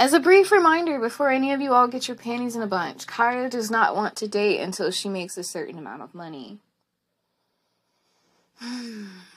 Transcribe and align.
As 0.00 0.14
a 0.14 0.18
brief 0.18 0.50
reminder, 0.50 0.98
before 0.98 1.28
any 1.28 1.52
of 1.52 1.60
you 1.60 1.74
all 1.74 1.86
get 1.86 2.08
your 2.08 2.16
panties 2.16 2.56
in 2.56 2.62
a 2.62 2.66
bunch, 2.66 3.06
Khaya 3.06 3.50
does 3.50 3.70
not 3.70 3.94
want 3.94 4.16
to 4.16 4.26
date 4.26 4.58
until 4.58 4.90
she 4.90 5.10
makes 5.10 5.36
a 5.36 5.44
certain 5.44 5.76
amount 5.76 6.00
of 6.00 6.14
money. 6.14 6.58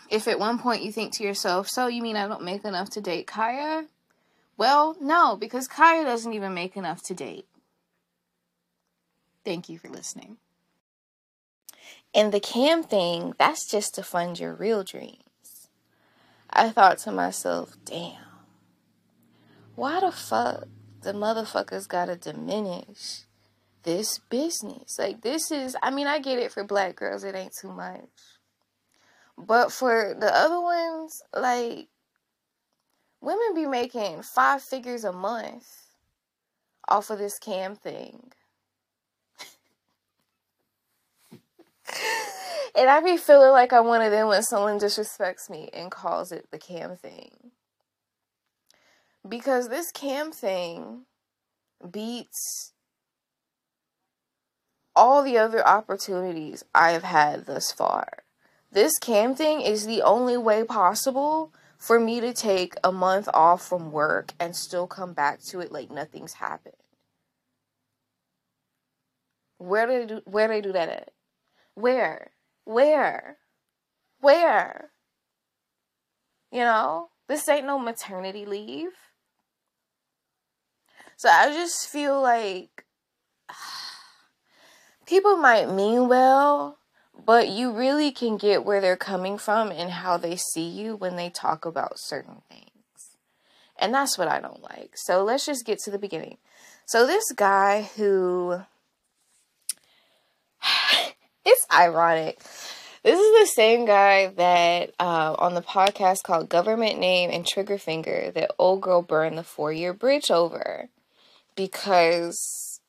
If 0.09 0.27
at 0.27 0.37
one 0.37 0.59
point 0.59 0.83
you 0.83 0.91
think 0.91 1.11
to 1.13 1.23
yourself, 1.23 1.67
so 1.67 1.87
you 1.87 2.03
mean 2.03 2.15
I 2.15 2.27
don't 2.27 2.43
make 2.43 2.63
enough 2.63 2.91
to 2.91 3.01
date 3.01 3.25
Khaya? 3.25 3.87
Well, 4.57 4.95
no, 5.01 5.35
because 5.35 5.67
Khaya 5.67 6.03
doesn't 6.03 6.33
even 6.33 6.53
make 6.53 6.77
enough 6.77 7.01
to 7.03 7.15
date. 7.15 7.47
Thank 9.43 9.69
you 9.69 9.79
for 9.79 9.89
listening. 9.89 10.37
And 12.13 12.31
the 12.31 12.39
cam 12.39 12.83
thing, 12.83 13.33
that's 13.39 13.69
just 13.69 13.95
to 13.95 14.03
fund 14.03 14.39
your 14.39 14.53
real 14.53 14.83
dreams. 14.83 15.67
I 16.49 16.69
thought 16.69 16.99
to 16.99 17.11
myself, 17.11 17.75
damn, 17.85 18.32
why 19.75 19.99
the 19.99 20.11
fuck 20.11 20.65
the 21.01 21.13
motherfuckers 21.13 21.87
gotta 21.87 22.15
diminish 22.15 23.21
this 23.83 24.19
business? 24.29 24.97
Like, 24.99 25.21
this 25.21 25.51
is, 25.51 25.75
I 25.81 25.91
mean, 25.91 26.07
I 26.07 26.19
get 26.19 26.39
it 26.39 26.51
for 26.51 26.63
black 26.63 26.95
girls, 26.95 27.23
it 27.23 27.35
ain't 27.35 27.53
too 27.59 27.71
much. 27.71 28.09
But 29.37 29.71
for 29.71 30.15
the 30.19 30.33
other 30.33 30.61
ones, 30.61 31.21
like, 31.35 31.87
women 33.21 33.53
be 33.55 33.65
making 33.65 34.21
five 34.21 34.61
figures 34.61 35.03
a 35.03 35.11
month 35.11 35.67
off 36.87 37.09
of 37.09 37.17
this 37.17 37.39
cam 37.39 37.75
thing. 37.75 38.31
and 42.75 42.89
I 42.89 43.01
be 43.01 43.17
feeling 43.17 43.51
like 43.51 43.73
I'm 43.73 43.87
one 43.87 44.01
of 44.01 44.11
them 44.11 44.27
when 44.27 44.43
someone 44.43 44.79
disrespects 44.79 45.49
me 45.49 45.69
and 45.73 45.91
calls 45.91 46.31
it 46.31 46.47
the 46.51 46.59
cam 46.59 46.95
thing. 46.95 47.42
Because 49.27 49.69
this 49.69 49.91
cam 49.91 50.31
thing 50.31 51.05
beats 51.89 52.73
all 54.95 55.23
the 55.23 55.37
other 55.37 55.65
opportunities 55.65 56.63
I've 56.73 57.03
had 57.03 57.45
thus 57.45 57.71
far. 57.71 58.23
This 58.71 58.97
cam 58.99 59.35
thing 59.35 59.61
is 59.61 59.85
the 59.85 60.01
only 60.01 60.37
way 60.37 60.63
possible 60.63 61.53
for 61.77 61.99
me 61.99 62.19
to 62.21 62.33
take 62.33 62.75
a 62.83 62.91
month 62.91 63.27
off 63.33 63.67
from 63.67 63.91
work 63.91 64.33
and 64.39 64.55
still 64.55 64.87
come 64.87 65.13
back 65.13 65.41
to 65.49 65.59
it 65.59 65.71
like 65.71 65.91
nothing's 65.91 66.33
happened. 66.33 66.75
Where 69.57 69.85
do 69.85 69.99
they 69.99 70.05
do 70.05 70.21
where 70.25 70.47
do 70.47 70.53
they 70.53 70.61
do 70.61 70.71
that 70.73 70.89
at? 70.89 71.11
Where? 71.75 72.31
Where? 72.65 73.37
Where? 74.19 74.91
You 76.51 76.59
know, 76.59 77.09
this 77.27 77.47
ain't 77.49 77.65
no 77.65 77.79
maternity 77.79 78.45
leave. 78.45 78.91
So 81.17 81.29
I 81.29 81.51
just 81.53 81.87
feel 81.87 82.21
like 82.21 82.85
people 85.05 85.37
might 85.37 85.69
mean 85.69 86.07
well, 86.07 86.77
but 87.25 87.49
you 87.49 87.71
really 87.71 88.11
can 88.11 88.37
get 88.37 88.65
where 88.65 88.81
they're 88.81 88.97
coming 88.97 89.37
from 89.37 89.71
and 89.71 89.91
how 89.91 90.17
they 90.17 90.35
see 90.35 90.67
you 90.67 90.95
when 90.95 91.15
they 91.15 91.29
talk 91.29 91.65
about 91.65 91.99
certain 91.99 92.41
things. 92.49 92.69
And 93.77 93.93
that's 93.93 94.17
what 94.17 94.27
I 94.27 94.39
don't 94.39 94.61
like. 94.61 94.91
So 94.95 95.23
let's 95.23 95.45
just 95.45 95.65
get 95.65 95.79
to 95.79 95.91
the 95.91 95.99
beginning. 95.99 96.37
So 96.85 97.07
this 97.07 97.31
guy 97.31 97.89
who 97.95 98.61
it's 101.45 101.65
ironic. 101.73 102.39
This 103.03 103.19
is 103.19 103.41
the 103.41 103.53
same 103.53 103.85
guy 103.85 104.27
that 104.27 104.93
uh, 104.97 105.35
on 105.37 105.55
the 105.55 105.61
podcast 105.61 106.23
called 106.23 106.47
Government 106.47 106.99
Name 106.99 107.29
and 107.29 107.45
Trigger 107.45 107.77
Finger 107.77 108.31
that 108.33 108.51
old 108.57 108.81
girl 108.81 109.01
burned 109.01 109.37
the 109.37 109.43
four 109.43 109.73
year 109.73 109.93
bridge 109.93 110.31
over 110.31 110.87
because 111.55 112.79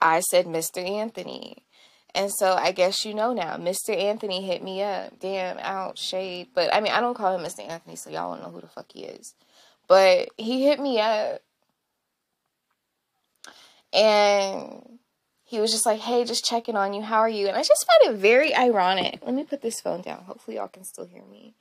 I 0.00 0.20
said 0.20 0.46
Mr. 0.46 0.86
Anthony. 0.86 1.64
And 2.14 2.30
so 2.30 2.52
I 2.52 2.72
guess 2.72 3.04
you 3.04 3.14
know 3.14 3.32
now, 3.32 3.56
Mr. 3.56 3.96
Anthony 3.96 4.42
hit 4.42 4.62
me 4.62 4.82
up. 4.82 5.18
Damn, 5.18 5.58
out, 5.58 5.98
shade. 5.98 6.48
But 6.54 6.74
I 6.74 6.80
mean, 6.80 6.92
I 6.92 7.00
don't 7.00 7.14
call 7.14 7.36
him 7.36 7.44
Mr. 7.44 7.66
Anthony, 7.66 7.96
so 7.96 8.10
y'all 8.10 8.34
don't 8.34 8.42
know 8.42 8.50
who 8.50 8.60
the 8.60 8.68
fuck 8.68 8.92
he 8.92 9.04
is. 9.04 9.34
But 9.88 10.28
he 10.36 10.64
hit 10.64 10.78
me 10.78 11.00
up. 11.00 11.40
And 13.94 14.98
he 15.44 15.60
was 15.60 15.70
just 15.70 15.86
like, 15.86 16.00
hey, 16.00 16.24
just 16.24 16.44
checking 16.44 16.76
on 16.76 16.94
you. 16.94 17.02
How 17.02 17.18
are 17.18 17.28
you? 17.28 17.46
And 17.48 17.56
I 17.56 17.62
just 17.62 17.86
found 17.86 18.14
it 18.14 18.18
very 18.18 18.54
ironic. 18.54 19.20
Let 19.24 19.34
me 19.34 19.44
put 19.44 19.62
this 19.62 19.80
phone 19.80 20.02
down. 20.02 20.24
Hopefully, 20.24 20.56
y'all 20.56 20.68
can 20.68 20.84
still 20.84 21.06
hear 21.06 21.22
me. 21.30 21.54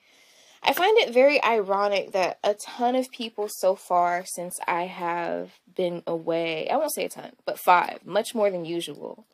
I 0.64 0.74
find 0.74 0.98
it 1.00 1.14
very 1.14 1.44
ironic 1.44 2.12
that 2.12 2.38
a 2.44 2.54
ton 2.54 2.96
of 2.96 3.12
people 3.12 3.48
so 3.50 3.76
far 3.76 4.24
since 4.26 4.60
I 4.68 4.84
have 4.84 5.52
been 5.76 6.04
away, 6.06 6.70
I 6.70 6.78
won't 6.78 6.94
say 6.94 7.06
a 7.06 7.10
ton, 7.10 7.32
but 7.46 7.58
five, 7.58 8.06
much 8.06 8.36
more 8.36 8.52
than 8.52 8.66
usual. 8.66 9.26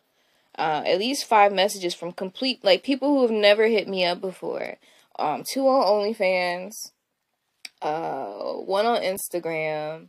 Uh, 0.57 0.83
at 0.85 0.99
least 0.99 1.25
five 1.25 1.53
messages 1.53 1.93
from 1.93 2.11
complete, 2.11 2.63
like 2.63 2.81
people 2.81 3.09
who 3.09 3.21
have 3.21 3.31
never 3.31 3.67
hit 3.67 3.87
me 3.87 4.05
up 4.05 4.21
before. 4.21 4.77
Um, 5.19 5.43
two 5.51 5.67
on 5.67 5.85
OnlyFans, 5.85 6.71
uh, 7.81 8.53
one 8.63 8.85
on 8.85 9.01
Instagram, 9.01 10.07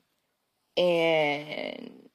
and 0.77 2.09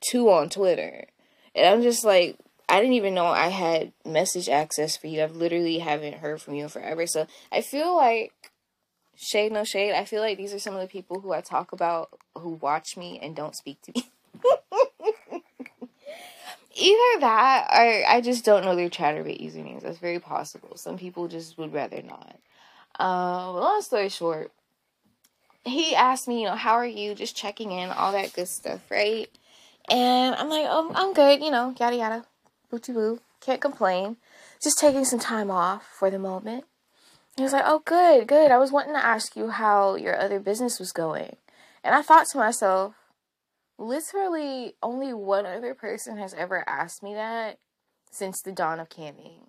two 0.00 0.30
on 0.30 0.48
Twitter. 0.48 1.06
And 1.54 1.66
I'm 1.66 1.82
just 1.82 2.04
like, 2.04 2.38
I 2.68 2.80
didn't 2.80 2.94
even 2.94 3.14
know 3.14 3.26
I 3.26 3.48
had 3.48 3.92
message 4.04 4.48
access 4.48 4.96
for 4.96 5.06
you. 5.06 5.22
I've 5.22 5.36
literally 5.36 5.78
haven't 5.78 6.16
heard 6.18 6.42
from 6.42 6.54
you 6.54 6.68
forever. 6.68 7.06
So 7.06 7.26
I 7.52 7.60
feel 7.60 7.94
like 7.94 8.32
shade 9.14 9.52
no 9.52 9.64
shade. 9.64 9.94
I 9.94 10.04
feel 10.04 10.20
like 10.20 10.36
these 10.36 10.52
are 10.52 10.58
some 10.58 10.74
of 10.74 10.80
the 10.80 10.88
people 10.88 11.20
who 11.20 11.32
I 11.32 11.40
talk 11.40 11.72
about 11.72 12.10
who 12.36 12.50
watch 12.50 12.96
me 12.96 13.20
and 13.22 13.36
don't 13.36 13.54
speak 13.54 13.80
to 13.82 13.92
me. 13.94 14.10
Either 16.78 17.20
that 17.20 17.68
or 17.72 18.04
I 18.08 18.20
just 18.20 18.44
don't 18.44 18.64
know 18.64 18.76
their 18.76 18.90
Chaturbate 18.90 19.40
usernames. 19.40 19.82
That's 19.82 19.98
very 19.98 20.18
possible. 20.18 20.76
Some 20.76 20.98
people 20.98 21.28
just 21.28 21.56
would 21.56 21.72
rather 21.72 22.02
not. 22.02 22.36
Uh, 22.98 23.52
long 23.52 23.80
story 23.82 24.08
short, 24.08 24.52
he 25.64 25.94
asked 25.94 26.28
me, 26.28 26.42
you 26.42 26.48
know, 26.48 26.54
how 26.54 26.74
are 26.74 26.86
you? 26.86 27.14
Just 27.14 27.36
checking 27.36 27.72
in, 27.72 27.90
all 27.90 28.12
that 28.12 28.32
good 28.32 28.48
stuff, 28.48 28.80
right? 28.90 29.28
And 29.88 30.34
I'm 30.34 30.48
like, 30.48 30.66
oh, 30.68 30.92
I'm 30.94 31.12
good, 31.12 31.42
you 31.42 31.50
know, 31.50 31.74
yada 31.78 31.96
yada, 31.96 32.24
booty 32.70 32.92
boo, 32.92 33.20
can't 33.40 33.60
complain. 33.60 34.16
Just 34.62 34.78
taking 34.78 35.04
some 35.04 35.18
time 35.18 35.50
off 35.50 35.86
for 35.86 36.10
the 36.10 36.18
moment. 36.18 36.64
He 37.36 37.42
was 37.42 37.52
like, 37.52 37.64
oh, 37.66 37.82
good, 37.84 38.26
good. 38.26 38.50
I 38.50 38.58
was 38.58 38.72
wanting 38.72 38.94
to 38.94 39.04
ask 39.04 39.36
you 39.36 39.50
how 39.50 39.94
your 39.94 40.18
other 40.18 40.40
business 40.40 40.78
was 40.78 40.92
going. 40.92 41.36
And 41.84 41.94
I 41.94 42.02
thought 42.02 42.26
to 42.32 42.38
myself, 42.38 42.94
literally, 43.78 44.74
only 44.82 45.12
one 45.12 45.44
other 45.44 45.74
person 45.74 46.16
has 46.16 46.32
ever 46.34 46.68
asked 46.68 47.02
me 47.02 47.14
that 47.14 47.58
since 48.10 48.40
the 48.40 48.52
dawn 48.52 48.80
of 48.80 48.88
camming. 48.88 49.42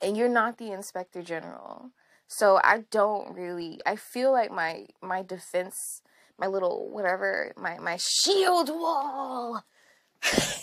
And 0.00 0.16
you're 0.16 0.28
not 0.28 0.58
the 0.58 0.70
inspector 0.72 1.22
general. 1.22 1.90
So 2.28 2.60
I 2.62 2.84
don't 2.90 3.34
really, 3.34 3.80
I 3.84 3.96
feel 3.96 4.32
like 4.32 4.50
my, 4.50 4.86
my 5.02 5.22
defense, 5.22 6.02
my 6.38 6.46
little 6.46 6.88
whatever, 6.88 7.52
my, 7.56 7.78
my 7.78 7.98
shield 7.98 8.68
wall. 8.68 9.64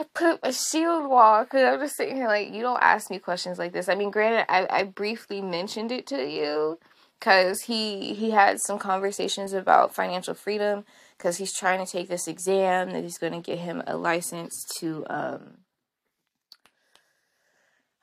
I 0.00 0.04
put 0.14 0.40
a 0.42 0.52
shield 0.52 1.08
wall 1.08 1.44
because 1.44 1.62
I'm 1.62 1.80
just 1.80 1.96
sitting 1.96 2.16
here 2.16 2.26
like, 2.26 2.52
you 2.52 2.62
don't 2.62 2.82
ask 2.82 3.10
me 3.10 3.18
questions 3.18 3.58
like 3.58 3.72
this. 3.72 3.88
I 3.88 3.94
mean, 3.94 4.10
granted, 4.10 4.50
I, 4.50 4.66
I 4.70 4.82
briefly 4.84 5.42
mentioned 5.42 5.92
it 5.92 6.06
to 6.08 6.28
you 6.28 6.78
because 7.20 7.62
he 7.62 8.14
he 8.14 8.30
had 8.30 8.60
some 8.60 8.78
conversations 8.78 9.52
about 9.52 9.94
financial 9.94 10.34
freedom 10.34 10.84
because 11.18 11.36
he's 11.36 11.52
trying 11.52 11.84
to 11.84 11.90
take 11.90 12.08
this 12.08 12.26
exam 12.26 12.90
that 12.90 13.02
he's 13.02 13.18
going 13.18 13.34
to 13.34 13.40
get 13.40 13.58
him 13.58 13.82
a 13.86 13.96
license 13.96 14.64
to 14.78 15.04
um 15.10 15.58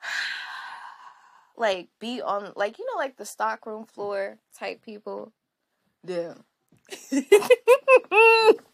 like 1.56 1.88
be 1.98 2.22
on 2.22 2.52
like 2.54 2.78
you 2.78 2.86
know 2.86 2.96
like 2.96 3.16
the 3.16 3.26
stockroom 3.26 3.84
floor 3.84 4.38
type 4.56 4.84
people. 4.84 5.32
Yeah. 6.06 6.34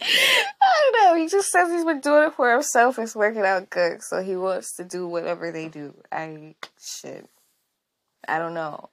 I 0.00 0.44
don't 0.92 1.04
know. 1.04 1.22
He 1.22 1.28
just 1.28 1.50
says 1.50 1.70
he's 1.70 1.84
been 1.84 2.00
doing 2.00 2.28
it 2.28 2.34
for 2.34 2.52
himself. 2.52 2.98
It's 2.98 3.14
working 3.14 3.42
out 3.42 3.70
good, 3.70 4.02
so 4.02 4.22
he 4.22 4.36
wants 4.36 4.76
to 4.76 4.84
do 4.84 5.06
whatever 5.06 5.52
they 5.52 5.68
do. 5.68 5.94
I 6.10 6.54
shit. 6.80 7.28
I 8.26 8.38
don't 8.38 8.54
know. 8.54 8.90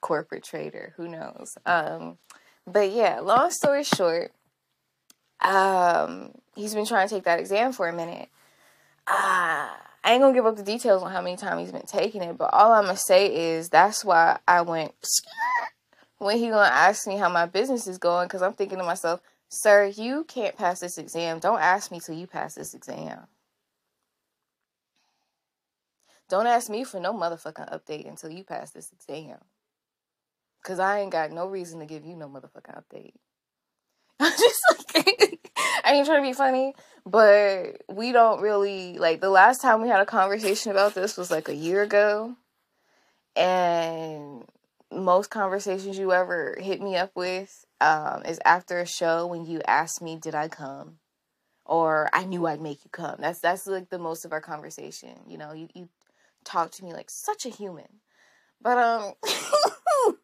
Corporate 0.00 0.44
trader, 0.44 0.92
who 0.96 1.08
knows? 1.08 1.56
Um, 1.66 2.18
but 2.66 2.90
yeah. 2.90 3.20
Long 3.20 3.50
story 3.50 3.84
short, 3.84 4.32
um, 5.40 6.32
he's 6.54 6.74
been 6.74 6.86
trying 6.86 7.08
to 7.08 7.14
take 7.14 7.24
that 7.24 7.40
exam 7.40 7.72
for 7.72 7.88
a 7.88 7.92
minute. 7.92 8.28
Ah. 9.06 9.74
Uh, 9.74 9.82
I 10.06 10.12
ain't 10.12 10.22
gonna 10.22 10.34
give 10.34 10.46
up 10.46 10.54
the 10.54 10.62
details 10.62 11.02
on 11.02 11.10
how 11.10 11.20
many 11.20 11.36
times 11.36 11.62
he's 11.62 11.72
been 11.72 11.82
taking 11.82 12.22
it, 12.22 12.38
but 12.38 12.54
all 12.54 12.70
I'm 12.70 12.84
gonna 12.84 12.96
say 12.96 13.54
is 13.56 13.68
that's 13.68 14.04
why 14.04 14.38
I 14.46 14.60
went 14.60 14.94
when 16.18 16.38
he 16.38 16.48
gonna 16.48 16.62
ask 16.62 17.08
me 17.08 17.16
how 17.16 17.28
my 17.28 17.46
business 17.46 17.88
is 17.88 17.98
going, 17.98 18.28
because 18.28 18.40
I'm 18.40 18.52
thinking 18.52 18.78
to 18.78 18.84
myself, 18.84 19.20
Sir, 19.48 19.86
you 19.86 20.24
can't 20.24 20.56
pass 20.56 20.80
this 20.80 20.98
exam. 20.98 21.38
Don't 21.38 21.60
ask 21.60 21.90
me 21.90 22.00
till 22.00 22.16
you 22.16 22.26
pass 22.26 22.54
this 22.54 22.74
exam. 22.74 23.26
Don't 26.28 26.46
ask 26.46 26.68
me 26.68 26.82
for 26.82 26.98
no 26.98 27.12
motherfucking 27.12 27.72
update 27.72 28.08
until 28.08 28.30
you 28.30 28.42
pass 28.42 28.72
this 28.72 28.90
exam. 28.92 29.38
Cause 30.64 30.80
I 30.80 31.00
ain't 31.00 31.12
got 31.12 31.30
no 31.30 31.46
reason 31.46 31.78
to 31.78 31.86
give 31.86 32.04
you 32.04 32.16
no 32.16 32.28
motherfucking 32.28 32.82
update. 32.82 33.12
I'm 34.20 34.32
just 34.32 34.64
like 34.94 35.50
I 35.84 35.92
ain't 35.92 36.06
trying 36.06 36.24
to 36.24 36.28
be 36.28 36.32
funny, 36.32 36.74
but 37.04 37.82
we 37.88 38.10
don't 38.10 38.40
really 38.40 38.98
like 38.98 39.20
the 39.20 39.30
last 39.30 39.60
time 39.60 39.80
we 39.80 39.88
had 39.88 40.00
a 40.00 40.06
conversation 40.06 40.72
about 40.72 40.94
this 40.94 41.16
was 41.16 41.30
like 41.30 41.48
a 41.48 41.54
year 41.54 41.82
ago. 41.82 42.34
And 43.36 44.44
most 44.90 45.30
conversations 45.30 45.98
you 45.98 46.12
ever 46.12 46.56
hit 46.60 46.80
me 46.80 46.96
up 46.96 47.12
with 47.14 47.65
um, 47.80 48.24
is 48.24 48.40
after 48.44 48.78
a 48.80 48.86
show 48.86 49.26
when 49.26 49.44
you 49.46 49.60
ask 49.66 50.00
me, 50.02 50.16
"Did 50.16 50.34
I 50.34 50.48
come?" 50.48 50.98
or 51.64 52.08
"I 52.12 52.24
knew 52.24 52.46
I'd 52.46 52.60
make 52.60 52.84
you 52.84 52.90
come." 52.90 53.16
That's 53.18 53.40
that's 53.40 53.66
like 53.66 53.90
the 53.90 53.98
most 53.98 54.24
of 54.24 54.32
our 54.32 54.40
conversation. 54.40 55.16
You 55.28 55.38
know, 55.38 55.52
you 55.52 55.68
you 55.74 55.88
talk 56.44 56.70
to 56.72 56.84
me 56.84 56.92
like 56.92 57.10
such 57.10 57.46
a 57.46 57.50
human, 57.50 58.00
but 58.60 58.78
um. 58.78 59.14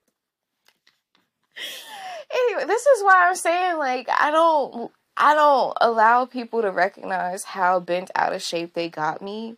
anyway, 2.32 2.64
this 2.66 2.86
is 2.86 3.02
why 3.02 3.28
I'm 3.28 3.34
saying 3.36 3.78
like 3.78 4.08
I 4.08 4.30
don't 4.30 4.92
I 5.16 5.34
don't 5.34 5.76
allow 5.80 6.24
people 6.24 6.62
to 6.62 6.70
recognize 6.70 7.44
how 7.44 7.80
bent 7.80 8.10
out 8.14 8.32
of 8.32 8.42
shape 8.42 8.74
they 8.74 8.88
got 8.88 9.22
me 9.22 9.56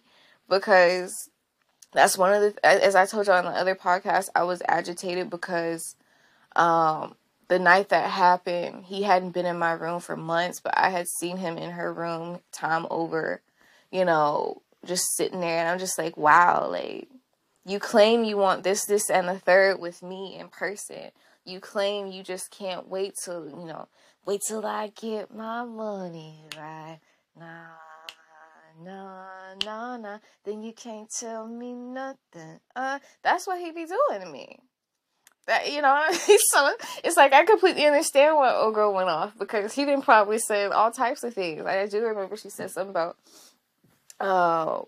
because 0.48 1.30
that's 1.92 2.18
one 2.18 2.32
of 2.34 2.42
the 2.42 2.66
as 2.66 2.94
I 2.94 3.06
told 3.06 3.26
you 3.26 3.32
on 3.32 3.44
the 3.44 3.50
other 3.50 3.74
podcast, 3.74 4.28
I 4.34 4.44
was 4.44 4.62
agitated 4.68 5.30
because 5.30 5.96
um 6.56 7.14
the 7.48 7.58
night 7.58 7.90
that 7.90 8.10
happened, 8.10 8.84
he 8.86 9.02
hadn't 9.02 9.32
been 9.32 9.46
in 9.46 9.58
my 9.58 9.72
room 9.72 10.00
for 10.00 10.16
months, 10.16 10.60
but 10.60 10.76
I 10.76 10.90
had 10.90 11.06
seen 11.08 11.36
him 11.36 11.58
in 11.58 11.72
her 11.72 11.92
room 11.92 12.40
time 12.52 12.86
over, 12.90 13.42
you 13.90 14.04
know, 14.04 14.62
just 14.84 15.16
sitting 15.16 15.40
there 15.40 15.58
and 15.58 15.68
I'm 15.68 15.78
just 15.78 15.98
like, 15.98 16.16
wow, 16.16 16.68
like 16.70 17.08
you 17.66 17.78
claim 17.78 18.24
you 18.24 18.36
want 18.36 18.62
this, 18.62 18.84
this, 18.84 19.10
and 19.10 19.28
the 19.28 19.38
third 19.38 19.80
with 19.80 20.02
me 20.02 20.36
in 20.38 20.48
person. 20.48 21.10
You 21.44 21.60
claim 21.60 22.06
you 22.06 22.22
just 22.22 22.50
can't 22.50 22.88
wait 22.88 23.14
till, 23.22 23.48
you 23.48 23.66
know, 23.66 23.88
wait 24.24 24.40
till 24.46 24.64
I 24.64 24.88
get 24.88 25.34
my 25.34 25.64
money 25.64 26.44
right. 26.56 27.00
Nah, 27.38 27.66
nah, 28.82 29.54
nah, 29.64 29.96
nah. 29.96 30.18
Then 30.44 30.62
you 30.62 30.72
can't 30.72 31.10
tell 31.10 31.46
me 31.46 31.72
nothing. 31.72 32.60
Uh, 32.74 32.98
that's 33.22 33.46
what 33.46 33.60
he 33.60 33.70
be 33.72 33.86
doing 33.86 34.20
to 34.20 34.26
me. 34.26 34.60
That 35.46 35.70
you 35.70 35.82
know, 35.82 36.06
so 36.52 36.72
it's 37.02 37.16
like 37.16 37.32
I 37.32 37.44
completely 37.44 37.84
understand 37.86 38.36
why 38.36 38.54
old 38.54 38.74
girl 38.74 38.94
went 38.94 39.10
off 39.10 39.32
because 39.38 39.74
he 39.74 39.84
didn't 39.84 40.04
probably 40.04 40.38
say 40.38 40.64
all 40.66 40.90
types 40.90 41.22
of 41.22 41.34
things. 41.34 41.62
Like 41.62 41.76
I 41.76 41.86
do 41.86 42.02
remember 42.02 42.36
she 42.36 42.48
said 42.48 42.70
something 42.70 42.90
about, 42.90 43.16
uh, 44.20 44.80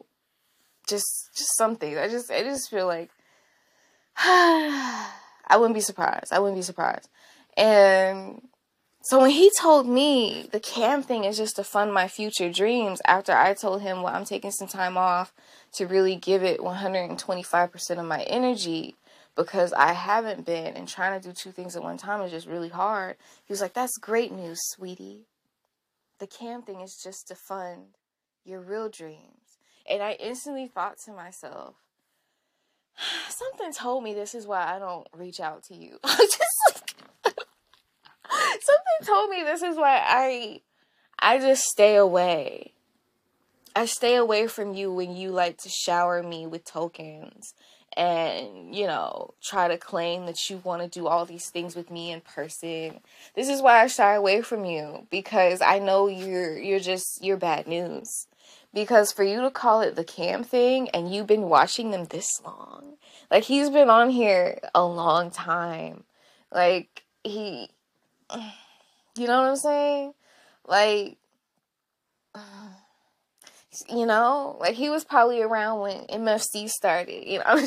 just 0.89 1.31
just 1.37 1.57
something. 1.59 1.99
I 1.99 2.09
just 2.09 2.31
I 2.31 2.43
just 2.43 2.71
feel 2.71 2.87
like 2.87 3.11
I 4.17 5.57
wouldn't 5.57 5.75
be 5.75 5.81
surprised. 5.81 6.33
I 6.33 6.39
wouldn't 6.39 6.59
be 6.59 6.63
surprised. 6.63 7.11
And 7.57 8.41
so 9.03 9.21
when 9.21 9.31
he 9.31 9.51
told 9.61 9.87
me 9.87 10.49
the 10.51 10.59
cam 10.59 11.03
thing 11.03 11.25
is 11.25 11.37
just 11.37 11.57
to 11.57 11.65
fund 11.65 11.93
my 11.93 12.09
future 12.09 12.51
dreams, 12.51 13.01
after 13.07 13.33
I 13.33 13.55
told 13.55 13.83
him, 13.83 14.03
well, 14.03 14.15
I'm 14.15 14.25
taking 14.25 14.51
some 14.51 14.69
time 14.69 14.97
off 14.97 15.33
to 15.75 15.87
really 15.87 16.17
give 16.17 16.43
it 16.43 16.61
125% 16.61 17.99
of 17.99 18.05
my 18.05 18.23
energy 18.23 18.97
because 19.37 19.73
I 19.75 19.93
haven't 19.93 20.47
been 20.47 20.75
and 20.75 20.89
trying 20.89 21.21
to 21.21 21.29
do 21.29 21.35
two 21.35 21.53
things 21.53 21.77
at 21.77 21.83
one 21.83 21.99
time 21.99 22.23
is 22.23 22.31
just 22.31 22.47
really 22.47 22.71
hard. 22.71 23.17
He 23.45 23.53
was 23.53 23.61
like, 23.61 23.75
that's 23.75 23.99
great 23.99 24.33
news, 24.33 24.59
sweetie. 24.63 25.27
The 26.19 26.27
cam 26.27 26.63
thing 26.63 26.81
is 26.81 26.99
just 27.03 27.29
to 27.29 27.35
fund 27.35 27.99
your 28.45 28.61
real 28.61 28.89
dreams. 28.89 29.59
And 29.89 30.03
I 30.03 30.13
instantly 30.13 30.67
thought 30.67 30.97
to 31.05 31.13
myself, 31.13 31.75
something 33.29 33.73
told 33.73 34.03
me 34.03 34.15
this 34.15 34.35
is 34.35 34.47
why 34.47 34.75
I 34.75 34.79
don't 34.79 35.07
reach 35.15 35.39
out 35.39 35.63
to 35.65 35.75
you. 35.75 35.99
just 36.05 36.95
something 37.25 39.05
told 39.05 39.31
me 39.31 39.43
this 39.45 39.63
is 39.63 39.77
why 39.77 40.03
I 40.03 40.61
I 41.19 41.39
just 41.39 41.65
stay 41.65 41.97
away. 41.97 42.73
I 43.75 43.85
stay 43.85 44.17
away 44.17 44.47
from 44.47 44.73
you 44.73 44.91
when 44.91 45.15
you 45.15 45.31
like 45.31 45.59
to 45.59 45.69
shower 45.69 46.23
me 46.23 46.47
with 46.47 46.65
tokens 46.65 47.53
and, 47.97 48.75
you 48.75 48.87
know, 48.87 49.35
try 49.43 49.69
to 49.69 49.79
claim 49.79 50.27
that 50.27 50.51
you 50.51 50.61
want 50.65 50.83
to 50.83 50.89
do 50.89 51.07
all 51.07 51.25
these 51.25 51.49
things 51.49 51.75
with 51.75 51.91
me 51.91 52.13
in 52.13 52.21
person. 52.21 53.01
This 53.35 53.49
is 53.49 53.63
why 53.63 53.83
I 53.83 53.87
shy 53.87 54.15
away 54.15 54.43
from 54.43 54.65
you 54.65 55.07
because 55.11 55.63
I 55.63 55.79
know 55.79 56.07
you're 56.07 56.59
you're 56.59 56.81
just 56.81 57.25
you're 57.25 57.37
bad 57.37 57.67
news. 57.67 58.27
Because 58.75 59.13
for 59.13 59.25
you 59.25 59.41
to 59.41 59.51
call 59.51 59.81
it 59.81 59.97
the 59.97 60.05
cam 60.05 60.45
thing 60.45 60.91
and 60.91 61.13
you've 61.13 61.27
been 61.27 61.49
watching 61.49 61.91
them 61.91 62.05
this 62.07 62.43
long. 62.45 62.97
Like 63.31 63.45
he's 63.45 63.71
been 63.71 63.89
on 63.89 64.11
here 64.11 64.59
a 64.75 64.85
long 64.85 65.31
time. 65.31 66.05
Like 66.53 67.05
he 67.25 67.71
you 69.17 69.27
know 69.27 69.41
what 69.41 69.51
I'm 69.51 69.57
saying? 69.57 70.15
Like, 70.67 71.17
you 73.89 74.07
know, 74.07 74.57
like 74.61 74.75
he 74.75 74.91
was 74.91 75.05
probably 75.05 75.43
around 75.43 75.81
when 75.81 76.07
MFC 76.07 76.69
started, 76.69 77.29
you 77.29 77.39
know. 77.41 77.67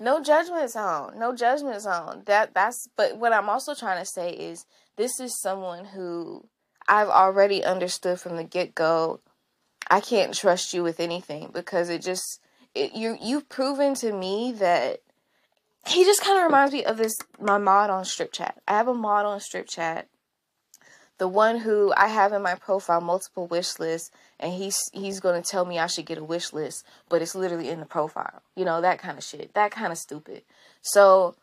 no 0.00 0.22
judgment 0.22 0.70
zone. 0.70 1.18
No 1.18 1.34
judgment 1.34 1.80
zone. 1.82 2.22
That 2.26 2.54
that's 2.54 2.88
but 2.96 3.16
what 3.16 3.32
I'm 3.32 3.48
also 3.48 3.74
trying 3.74 4.00
to 4.00 4.06
say 4.06 4.30
is 4.32 4.66
this 4.96 5.20
is 5.20 5.40
someone 5.40 5.84
who 5.84 6.48
I've 6.88 7.08
already 7.08 7.64
understood 7.64 8.20
from 8.20 8.36
the 8.36 8.44
get-go 8.44 9.20
I 9.90 10.00
can't 10.00 10.34
trust 10.34 10.72
you 10.72 10.82
with 10.82 11.00
anything 11.00 11.50
because 11.52 11.88
it 11.88 12.02
just 12.02 12.40
it, 12.74 12.94
you 12.94 13.16
you've 13.20 13.48
proven 13.48 13.94
to 13.96 14.12
me 14.12 14.52
that 14.52 15.00
he 15.86 16.04
just 16.04 16.22
kind 16.22 16.38
of 16.38 16.44
reminds 16.44 16.72
me 16.72 16.84
of 16.84 16.96
this 16.96 17.16
my 17.40 17.58
mod 17.58 17.90
on 17.90 18.04
Stripchat 18.04 18.52
i 18.68 18.72
have 18.72 18.88
a 18.88 18.94
mod 18.94 19.26
on 19.26 19.40
Stripchat 19.40 20.04
the 21.20 21.28
one 21.28 21.58
who 21.58 21.92
i 21.96 22.08
have 22.08 22.32
in 22.32 22.42
my 22.42 22.54
profile 22.54 23.00
multiple 23.00 23.46
wish 23.46 23.78
lists 23.78 24.10
and 24.40 24.54
he's 24.54 24.78
he's 24.94 25.20
going 25.20 25.40
to 25.40 25.48
tell 25.48 25.66
me 25.66 25.78
i 25.78 25.86
should 25.86 26.06
get 26.06 26.18
a 26.18 26.24
wish 26.24 26.52
list 26.52 26.82
but 27.10 27.20
it's 27.20 27.34
literally 27.34 27.68
in 27.68 27.78
the 27.78 27.86
profile 27.86 28.42
you 28.56 28.64
know 28.64 28.80
that 28.80 28.98
kind 28.98 29.18
of 29.18 29.22
shit 29.22 29.52
that 29.54 29.70
kind 29.70 29.92
of 29.92 29.98
stupid. 29.98 30.42
So 30.82 31.34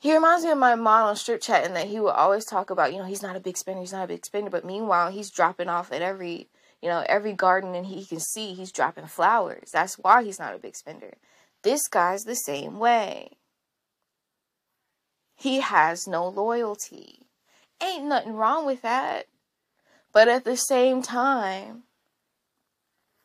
he 0.00 0.12
reminds 0.14 0.44
me 0.44 0.50
of 0.50 0.58
my 0.58 0.74
mod 0.74 1.04
on 1.04 1.14
Stripchat 1.14 1.64
and 1.64 1.74
that 1.76 1.86
he 1.86 1.98
will 1.98 2.10
always 2.10 2.44
talk 2.44 2.70
about 2.70 2.92
you 2.92 2.98
know 2.98 3.04
he's 3.04 3.22
not 3.22 3.36
a 3.36 3.40
big 3.40 3.56
spender 3.56 3.80
he's 3.80 3.92
not 3.92 4.04
a 4.04 4.08
big 4.08 4.24
spender 4.26 4.50
but 4.50 4.64
meanwhile 4.64 5.10
he's 5.10 5.30
dropping 5.30 5.68
off 5.68 5.92
at 5.92 6.02
every 6.02 6.48
you 6.82 6.88
know 6.88 7.04
every 7.08 7.32
garden 7.32 7.74
and 7.74 7.86
he 7.86 8.04
can 8.04 8.20
see 8.20 8.52
he's 8.52 8.72
dropping 8.72 9.06
flowers. 9.06 9.70
That's 9.72 9.98
why 9.98 10.22
he's 10.22 10.38
not 10.38 10.54
a 10.54 10.58
big 10.58 10.76
spender. 10.76 11.14
This 11.62 11.88
guy's 11.88 12.24
the 12.24 12.34
same 12.34 12.78
way. 12.78 13.38
He 15.36 15.60
has 15.60 16.06
no 16.06 16.28
loyalty. 16.28 17.26
Ain't 17.82 18.04
nothing 18.04 18.34
wrong 18.34 18.64
with 18.64 18.82
that. 18.82 19.26
But 20.12 20.28
at 20.28 20.44
the 20.44 20.56
same 20.56 21.02
time, 21.02 21.84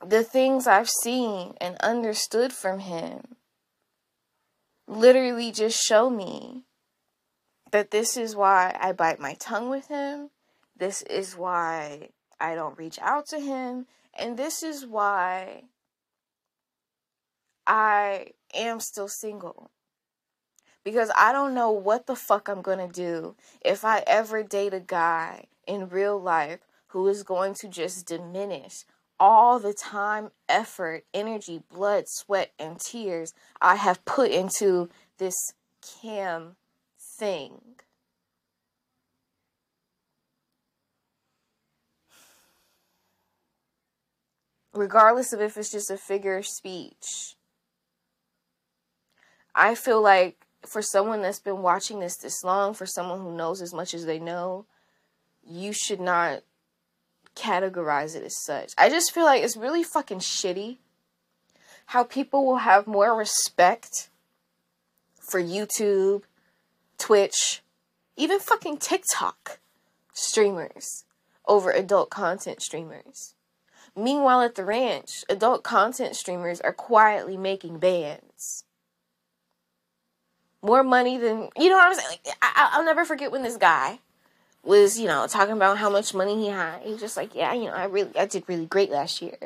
the 0.05 0.23
things 0.23 0.67
I've 0.67 0.89
seen 0.89 1.55
and 1.59 1.75
understood 1.77 2.53
from 2.53 2.79
him 2.79 3.35
literally 4.87 5.51
just 5.51 5.83
show 5.83 6.09
me 6.09 6.63
that 7.71 7.91
this 7.91 8.15
is 8.15 8.35
why 8.35 8.75
I 8.79 8.93
bite 8.93 9.19
my 9.19 9.33
tongue 9.33 9.69
with 9.69 9.87
him. 9.87 10.29
This 10.75 11.01
is 11.03 11.35
why 11.35 12.09
I 12.39 12.55
don't 12.55 12.77
reach 12.77 12.97
out 13.01 13.27
to 13.27 13.39
him. 13.39 13.87
And 14.17 14.37
this 14.37 14.63
is 14.63 14.85
why 14.85 15.63
I 17.65 18.31
am 18.53 18.79
still 18.79 19.09
single 19.09 19.69
because 20.87 21.11
I 21.17 21.33
don't 21.33 21.53
know 21.53 21.69
what 21.69 22.07
the 22.07 22.15
fuck 22.15 22.47
I'm 22.47 22.61
going 22.61 22.77
to 22.77 22.87
do 22.87 23.35
if 23.59 23.83
I 23.83 24.05
ever 24.07 24.41
date 24.41 24.73
a 24.73 24.79
guy 24.79 25.47
in 25.67 25.89
real 25.89 26.17
life 26.17 26.61
who 26.91 27.05
is 27.09 27.23
going 27.23 27.55
to 27.55 27.67
just 27.67 28.07
diminish 28.07 28.85
all 29.19 29.59
the 29.59 29.73
time, 29.73 30.31
effort, 30.47 31.03
energy, 31.13 31.61
blood, 31.69 32.05
sweat, 32.07 32.53
and 32.57 32.79
tears 32.79 33.33
I 33.61 33.75
have 33.75 34.05
put 34.05 34.31
into 34.31 34.87
this 35.17 35.35
cam 36.01 36.55
thing. 36.97 37.59
Regardless 44.73 45.33
of 45.33 45.41
if 45.41 45.57
it's 45.57 45.69
just 45.69 45.91
a 45.91 45.97
figure 45.97 46.37
of 46.37 46.47
speech. 46.47 47.35
I 49.53 49.75
feel 49.75 50.01
like 50.01 50.46
for 50.67 50.81
someone 50.81 51.21
that's 51.21 51.39
been 51.39 51.61
watching 51.61 51.99
this 51.99 52.17
this 52.17 52.43
long, 52.43 52.73
for 52.73 52.85
someone 52.85 53.19
who 53.19 53.35
knows 53.35 53.61
as 53.61 53.73
much 53.73 53.93
as 53.93 54.05
they 54.05 54.19
know, 54.19 54.65
you 55.45 55.73
should 55.73 55.99
not 55.99 56.43
categorize 57.35 58.15
it 58.15 58.23
as 58.23 58.43
such. 58.43 58.73
I 58.77 58.89
just 58.89 59.13
feel 59.13 59.25
like 59.25 59.43
it's 59.43 59.57
really 59.57 59.83
fucking 59.83 60.19
shitty 60.19 60.77
how 61.87 62.03
people 62.03 62.45
will 62.45 62.57
have 62.57 62.85
more 62.85 63.17
respect 63.17 64.09
for 65.19 65.41
YouTube, 65.41 66.23
Twitch, 66.97 67.61
even 68.17 68.39
fucking 68.39 68.77
TikTok 68.77 69.59
streamers 70.13 71.05
over 71.47 71.71
adult 71.71 72.09
content 72.09 72.61
streamers. 72.61 73.35
Meanwhile, 73.95 74.41
at 74.41 74.55
the 74.55 74.65
ranch, 74.65 75.23
adult 75.29 75.63
content 75.63 76.15
streamers 76.15 76.59
are 76.61 76.73
quietly 76.73 77.37
making 77.37 77.79
bands 77.79 78.26
more 80.61 80.83
money 80.83 81.17
than 81.17 81.49
you 81.57 81.69
know 81.69 81.75
what 81.75 81.87
I'm 81.87 81.93
saying. 81.95 82.19
Like, 82.25 82.35
I, 82.41 82.71
I'll 82.73 82.85
never 82.85 83.05
forget 83.05 83.31
when 83.31 83.43
this 83.43 83.57
guy 83.57 83.99
was, 84.63 84.99
you 84.99 85.07
know, 85.07 85.25
talking 85.27 85.53
about 85.55 85.77
how 85.77 85.89
much 85.89 86.13
money 86.13 86.35
he 86.35 86.49
had. 86.49 86.81
He 86.81 86.91
was 86.91 86.99
just 86.99 87.17
like, 87.17 87.33
yeah, 87.33 87.53
you 87.53 87.65
know, 87.65 87.73
I 87.73 87.85
really, 87.85 88.17
I 88.17 88.25
did 88.25 88.43
really 88.47 88.65
great 88.65 88.91
last 88.91 89.21
year. 89.21 89.37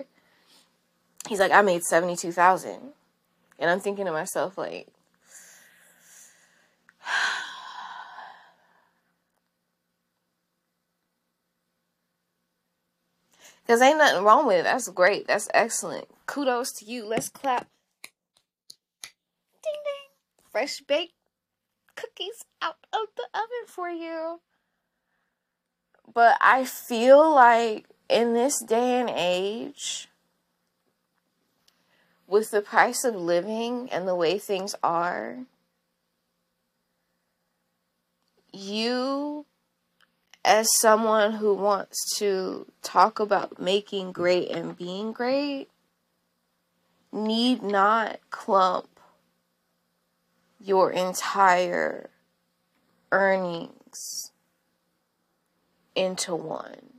He's 1.30 1.40
like, 1.40 1.52
I 1.52 1.62
made 1.62 1.84
seventy 1.84 2.16
two 2.16 2.32
thousand, 2.32 2.80
and 3.60 3.70
I'm 3.70 3.80
thinking 3.80 4.06
to 4.06 4.12
myself 4.12 4.58
like. 4.58 4.88
Because 13.64 13.82
ain't 13.82 14.00
nothing 14.00 14.24
wrong 14.24 14.48
with 14.48 14.58
it. 14.58 14.64
That's 14.64 14.90
great. 14.90 15.28
That's 15.28 15.48
excellent. 15.54 16.06
Kudos 16.26 16.74
to 16.74 16.86
you. 16.86 17.06
Let's 17.06 17.30
clap. 17.30 17.68
Fresh 20.52 20.82
baked 20.82 21.14
cookies 21.96 22.44
out 22.62 22.78
of 22.92 23.08
the 23.16 23.28
oven 23.34 23.68
for 23.68 23.90
you. 23.90 24.42
But 26.14 26.38
I 26.42 26.66
feel 26.66 27.34
like 27.34 27.86
in 28.10 28.34
this 28.34 28.62
day 28.62 29.00
and 29.00 29.10
age, 29.10 30.10
with 32.28 32.52
the 32.52 32.62
price 32.62 33.04
of 33.04 33.16
living 33.16 33.90
and 33.92 34.08
the 34.08 34.16
way 34.16 34.38
things 34.38 34.76
are, 34.84 35.40
you 38.52 39.46
as 40.44 40.68
someone 40.78 41.34
who 41.34 41.54
wants 41.54 42.18
to 42.18 42.66
talk 42.82 43.20
about 43.20 43.62
making 43.62 44.12
great 44.12 44.50
and 44.50 44.76
being 44.76 45.14
great, 45.14 45.70
need 47.14 47.62
not 47.62 48.20
clump 48.30 48.91
your 50.64 50.92
entire 50.92 52.10
earnings 53.12 54.32
into 55.96 56.36
one. 56.36 56.92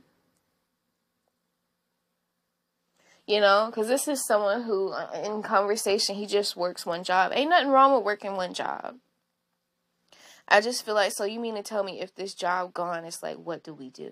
You 3.25 3.39
know, 3.39 3.67
because 3.69 3.87
this 3.87 4.07
is 4.09 4.25
someone 4.25 4.63
who, 4.63 4.89
uh, 4.89 5.09
in 5.23 5.43
conversation, 5.43 6.15
he 6.15 6.25
just 6.25 6.57
works 6.57 6.85
one 6.85 7.05
job. 7.05 7.31
Ain't 7.33 7.49
nothing 7.49 7.69
wrong 7.69 7.93
with 7.93 8.03
working 8.03 8.35
one 8.35 8.53
job. 8.53 8.97
I 10.45 10.59
just 10.59 10.85
feel 10.85 10.93
like, 10.93 11.13
so 11.13 11.23
you 11.23 11.39
mean 11.39 11.55
to 11.55 11.63
tell 11.63 11.85
me 11.85 12.01
if 12.01 12.13
this 12.13 12.33
job 12.33 12.73
gone, 12.73 13.05
it's 13.05 13.23
like, 13.23 13.37
what 13.37 13.63
do 13.63 13.73
we 13.73 13.89
do? 13.89 14.11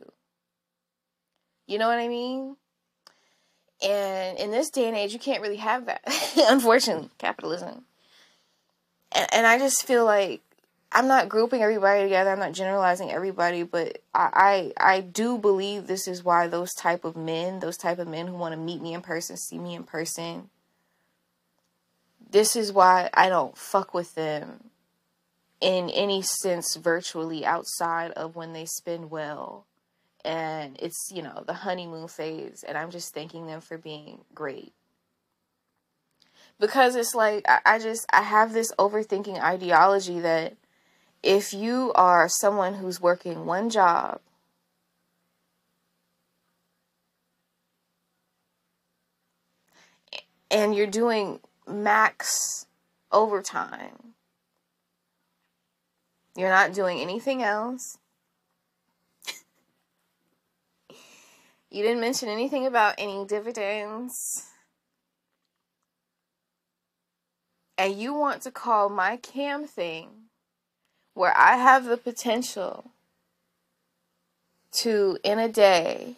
You 1.67 1.77
know 1.77 1.87
what 1.87 1.99
I 1.99 2.07
mean? 2.07 2.55
And 3.81 4.37
in 4.37 4.51
this 4.51 4.69
day 4.69 4.87
and 4.87 4.95
age, 4.95 5.11
you 5.11 5.19
can't 5.19 5.41
really 5.41 5.57
have 5.57 5.87
that. 5.87 6.01
Unfortunately, 6.37 7.09
capitalism. 7.17 7.85
And, 9.11 9.27
and 9.33 9.47
I 9.47 9.57
just 9.57 9.85
feel 9.85 10.05
like 10.05 10.41
I'm 10.91 11.07
not 11.07 11.29
grouping 11.29 11.61
everybody 11.61 12.03
together. 12.03 12.31
I'm 12.31 12.39
not 12.39 12.51
generalizing 12.51 13.11
everybody, 13.11 13.63
but 13.63 13.99
I, 14.13 14.73
I 14.77 14.95
I 14.95 15.01
do 15.01 15.37
believe 15.37 15.87
this 15.87 16.07
is 16.07 16.23
why 16.23 16.47
those 16.47 16.73
type 16.73 17.05
of 17.05 17.15
men, 17.15 17.59
those 17.59 17.77
type 17.77 17.99
of 17.99 18.07
men 18.07 18.27
who 18.27 18.35
want 18.35 18.53
to 18.53 18.59
meet 18.59 18.81
me 18.81 18.93
in 18.93 19.01
person, 19.01 19.37
see 19.37 19.57
me 19.57 19.75
in 19.75 19.83
person. 19.83 20.49
This 22.29 22.55
is 22.55 22.71
why 22.71 23.09
I 23.13 23.29
don't 23.29 23.57
fuck 23.57 23.93
with 23.93 24.15
them 24.15 24.71
in 25.61 25.89
any 25.91 26.21
sense 26.21 26.75
virtually 26.75 27.45
outside 27.45 28.11
of 28.11 28.35
when 28.35 28.53
they 28.53 28.65
spend 28.65 29.11
well 29.11 29.65
and 30.25 30.77
it's 30.79 31.09
you 31.13 31.21
know 31.21 31.43
the 31.45 31.53
honeymoon 31.53 32.07
phase 32.07 32.63
and 32.67 32.77
i'm 32.77 32.91
just 32.91 33.13
thanking 33.13 33.47
them 33.47 33.61
for 33.61 33.77
being 33.77 34.19
great 34.33 34.73
because 36.61 36.95
it's 36.95 37.13
like 37.13 37.43
I, 37.49 37.59
I, 37.65 37.79
just 37.79 38.05
i 38.13 38.21
have 38.21 38.53
this 38.53 38.71
overthinking 38.79 39.41
ideology 39.41 40.21
that 40.21 40.55
if 41.21 41.53
you 41.53 41.91
are 41.95 42.29
someone 42.29 42.75
who's 42.75 43.01
working 43.01 43.45
one 43.45 43.69
job 43.69 44.21
and 50.49 50.73
you're 50.73 50.87
doing 50.87 51.41
max 51.67 52.65
overtime 53.11 54.11
you're 56.35 56.49
not 56.49 56.73
doing 56.73 56.99
anything 56.99 57.43
else. 57.43 57.97
you 61.69 61.83
didn't 61.83 61.99
mention 61.99 62.29
anything 62.29 62.65
about 62.65 62.95
any 62.97 63.25
dividends. 63.25 64.50
And 67.81 67.99
you 67.99 68.13
want 68.13 68.43
to 68.43 68.51
call 68.51 68.89
my 68.89 69.17
cam 69.17 69.65
thing 69.65 70.09
where 71.15 71.35
I 71.35 71.55
have 71.55 71.85
the 71.85 71.97
potential 71.97 72.91
to, 74.73 75.17
in 75.23 75.39
a 75.39 75.49
day, 75.49 76.17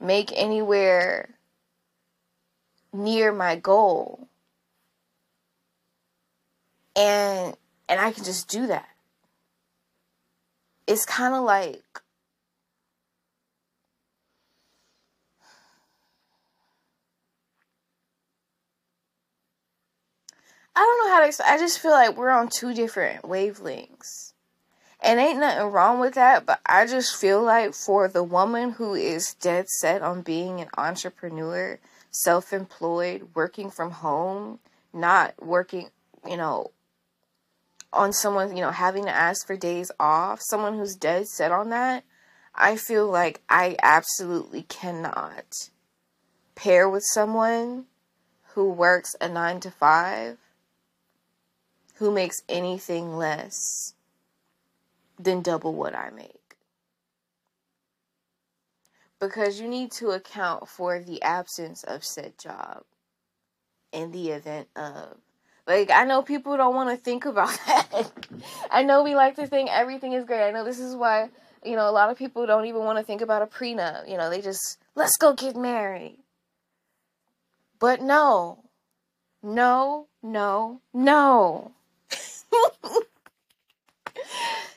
make 0.00 0.32
anywhere 0.34 1.34
near 2.90 3.32
my 3.32 3.56
goal. 3.56 4.28
And 6.96 7.54
and 7.86 8.00
I 8.00 8.12
can 8.12 8.24
just 8.24 8.48
do 8.48 8.66
that 8.68 8.88
it's 10.86 11.04
kind 11.04 11.34
of 11.34 11.42
like 11.42 12.00
I 20.76 20.80
don't 20.80 21.08
know 21.08 21.14
how 21.14 21.26
to. 21.26 21.50
I 21.50 21.58
just 21.58 21.78
feel 21.78 21.92
like 21.92 22.16
we're 22.18 22.30
on 22.30 22.50
two 22.50 22.74
different 22.74 23.22
wavelengths. 23.22 24.34
And 25.00 25.18
ain't 25.18 25.40
nothing 25.40 25.72
wrong 25.72 26.00
with 26.00 26.14
that, 26.14 26.44
but 26.44 26.60
I 26.66 26.86
just 26.86 27.16
feel 27.16 27.42
like 27.42 27.74
for 27.74 28.08
the 28.08 28.22
woman 28.22 28.72
who 28.72 28.94
is 28.94 29.34
dead 29.34 29.68
set 29.68 30.02
on 30.02 30.20
being 30.20 30.60
an 30.60 30.68
entrepreneur, 30.76 31.78
self 32.10 32.52
employed, 32.52 33.28
working 33.34 33.70
from 33.70 33.90
home, 33.90 34.58
not 34.92 35.34
working, 35.42 35.88
you 36.28 36.36
know, 36.36 36.72
on 37.92 38.12
someone, 38.12 38.54
you 38.54 38.62
know, 38.62 38.70
having 38.70 39.04
to 39.04 39.10
ask 39.10 39.46
for 39.46 39.56
days 39.56 39.90
off, 39.98 40.40
someone 40.42 40.76
who's 40.76 40.94
dead 40.94 41.26
set 41.26 41.52
on 41.52 41.70
that, 41.70 42.04
I 42.54 42.76
feel 42.76 43.06
like 43.06 43.40
I 43.48 43.76
absolutely 43.82 44.62
cannot 44.62 45.70
pair 46.54 46.88
with 46.88 47.04
someone 47.12 47.86
who 48.54 48.70
works 48.70 49.14
a 49.20 49.28
nine 49.28 49.60
to 49.60 49.70
five 49.70 50.38
who 51.96 52.10
makes 52.10 52.42
anything 52.48 53.16
less 53.16 53.94
than 55.18 55.42
double 55.42 55.74
what 55.74 55.94
I 55.94 56.10
make. 56.10 56.56
Because 59.18 59.60
you 59.60 59.66
need 59.66 59.92
to 59.92 60.10
account 60.10 60.68
for 60.68 60.98
the 60.98 61.22
absence 61.22 61.82
of 61.84 62.04
said 62.04 62.38
job 62.38 62.84
in 63.92 64.12
the 64.12 64.30
event 64.30 64.68
of 64.76 65.16
like 65.66 65.90
I 65.90 66.04
know 66.04 66.20
people 66.20 66.56
don't 66.58 66.74
want 66.74 66.90
to 66.90 67.02
think 67.02 67.24
about 67.24 67.48
that. 67.66 68.12
I 68.70 68.82
know 68.82 69.02
we 69.02 69.14
like 69.14 69.36
to 69.36 69.46
think 69.46 69.70
everything 69.70 70.12
is 70.12 70.24
great. 70.24 70.46
I 70.46 70.50
know 70.50 70.64
this 70.64 70.78
is 70.78 70.94
why 70.94 71.30
you 71.64 71.76
know 71.76 71.88
a 71.88 71.92
lot 71.92 72.10
of 72.10 72.18
people 72.18 72.46
don't 72.46 72.66
even 72.66 72.82
want 72.82 72.98
to 72.98 73.04
think 73.04 73.22
about 73.22 73.40
a 73.40 73.46
prenup. 73.46 74.08
You 74.08 74.18
know, 74.18 74.28
they 74.28 74.42
just 74.42 74.78
let's 74.94 75.16
go 75.16 75.32
get 75.32 75.56
married. 75.56 76.18
But 77.78 78.02
no. 78.02 78.66
No, 79.42 80.08
no, 80.24 80.80
no. 80.92 81.75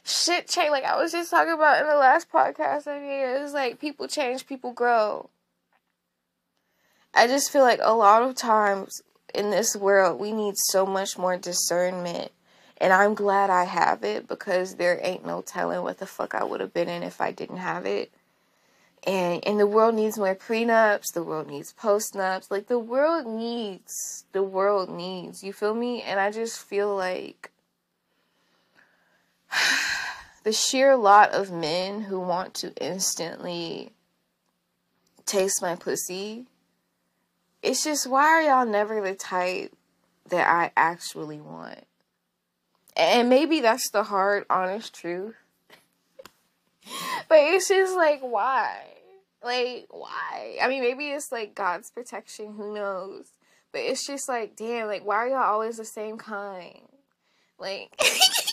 Shit 0.03 0.47
change 0.47 0.71
like 0.71 0.83
I 0.83 0.95
was 0.97 1.11
just 1.11 1.29
talking 1.29 1.53
about 1.53 1.81
in 1.81 1.87
the 1.87 1.95
last 1.95 2.31
podcast 2.31 2.87
I 2.87 2.99
mean 2.99 3.43
it's 3.43 3.53
like 3.53 3.79
people 3.79 4.07
change, 4.07 4.47
people 4.47 4.71
grow. 4.71 5.29
I 7.13 7.27
just 7.27 7.51
feel 7.51 7.63
like 7.63 7.79
a 7.81 7.93
lot 7.93 8.23
of 8.23 8.35
times 8.35 9.01
in 9.33 9.51
this 9.51 9.75
world, 9.75 10.19
we 10.19 10.31
need 10.31 10.55
so 10.57 10.85
much 10.85 11.17
more 11.17 11.37
discernment. 11.37 12.31
And 12.77 12.93
I'm 12.93 13.13
glad 13.13 13.49
I 13.49 13.65
have 13.65 14.03
it 14.03 14.27
because 14.27 14.75
there 14.75 14.99
ain't 15.03 15.25
no 15.25 15.41
telling 15.41 15.81
what 15.81 15.97
the 15.97 16.05
fuck 16.05 16.33
I 16.33 16.43
would 16.43 16.61
have 16.61 16.73
been 16.73 16.87
in 16.87 17.03
if 17.03 17.19
I 17.19 17.31
didn't 17.31 17.57
have 17.57 17.85
it. 17.85 18.11
And 19.05 19.45
and 19.45 19.59
the 19.59 19.67
world 19.67 19.95
needs 19.95 20.17
more 20.17 20.35
prenups, 20.35 21.13
the 21.13 21.23
world 21.23 21.47
needs 21.47 21.73
postnups. 21.73 22.51
Like 22.51 22.67
the 22.67 22.79
world 22.79 23.27
needs 23.27 24.25
the 24.31 24.43
world 24.43 24.89
needs. 24.89 25.43
You 25.43 25.51
feel 25.53 25.73
me? 25.73 26.01
And 26.01 26.19
I 26.19 26.31
just 26.31 26.59
feel 26.59 26.95
like 26.95 27.51
the 30.43 30.53
sheer 30.53 30.95
lot 30.95 31.31
of 31.31 31.51
men 31.51 32.01
who 32.01 32.19
want 32.19 32.53
to 32.55 32.73
instantly 32.75 33.91
taste 35.25 35.61
my 35.61 35.75
pussy 35.75 36.47
it's 37.61 37.83
just 37.83 38.07
why 38.07 38.23
are 38.23 38.41
y'all 38.41 38.65
never 38.65 39.01
the 39.01 39.15
type 39.15 39.73
that 40.29 40.47
I 40.47 40.71
actually 40.77 41.41
want? 41.41 41.85
And 42.95 43.29
maybe 43.29 43.59
that's 43.59 43.89
the 43.91 44.03
hard, 44.03 44.45
honest 44.49 44.93
truth. 44.93 45.35
but 47.29 47.37
it's 47.37 47.67
just 47.67 47.95
like, 47.95 48.21
why? 48.21 48.85
Like, 49.43 49.87
why? 49.89 50.57
I 50.61 50.67
mean, 50.67 50.81
maybe 50.81 51.09
it's 51.09 51.31
like 51.31 51.55
God's 51.55 51.91
protection, 51.91 52.53
who 52.53 52.73
knows? 52.73 53.27
But 53.71 53.81
it's 53.81 54.05
just 54.05 54.27
like, 54.27 54.55
damn, 54.55 54.87
like, 54.87 55.05
why 55.05 55.17
are 55.17 55.27
y'all 55.29 55.37
always 55.37 55.77
the 55.77 55.85
same 55.85 56.17
kind? 56.17 56.81
Like, 57.57 57.89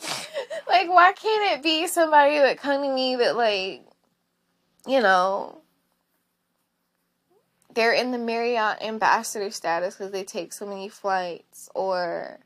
like 0.68 0.88
why 0.88 1.12
can't 1.12 1.58
it 1.58 1.62
be 1.62 1.86
somebody 1.86 2.38
that 2.38 2.58
come 2.58 2.82
to 2.82 2.88
me 2.92 3.16
that 3.16 3.36
like, 3.36 3.82
you 4.86 5.00
know, 5.00 5.60
they're 7.74 7.92
in 7.92 8.10
the 8.12 8.18
Marriott 8.18 8.82
ambassador 8.82 9.50
status 9.50 9.96
because 9.96 10.12
they 10.12 10.24
take 10.24 10.52
so 10.52 10.66
many 10.66 10.88
flights, 10.88 11.68
or, 11.74 12.38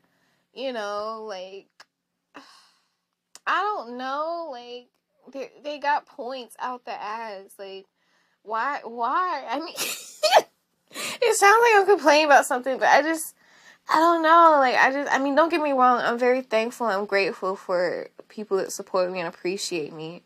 you 0.53 0.73
know, 0.73 1.25
like, 1.27 1.67
I 3.47 3.61
don't 3.61 3.97
know, 3.97 4.49
like 4.51 4.87
they 5.31 5.51
they 5.63 5.77
got 5.79 6.05
points 6.05 6.55
out 6.59 6.85
the 6.85 6.91
ass, 6.91 7.53
like. 7.57 7.85
Why? 8.45 8.81
Why? 8.83 9.45
I 9.49 9.59
mean, 9.59 9.73
it 9.77 11.35
sounds 11.37 11.61
like 11.61 11.75
I'm 11.75 11.85
complaining 11.85 12.25
about 12.25 12.45
something, 12.45 12.77
but 12.77 12.89
I 12.89 13.01
just, 13.01 13.33
I 13.89 13.95
don't 13.95 14.23
know. 14.23 14.57
Like, 14.59 14.75
I 14.75 14.91
just, 14.91 15.11
I 15.11 15.19
mean, 15.19 15.35
don't 15.35 15.49
get 15.49 15.61
me 15.61 15.71
wrong. 15.71 15.99
I'm 15.99 16.17
very 16.17 16.41
thankful. 16.41 16.87
I'm 16.87 17.05
grateful 17.05 17.55
for 17.55 18.07
people 18.29 18.57
that 18.57 18.71
support 18.71 19.11
me 19.11 19.19
and 19.19 19.27
appreciate 19.27 19.93
me. 19.93 20.23